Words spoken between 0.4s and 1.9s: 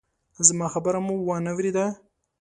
زما خبره مو وانه ورېده!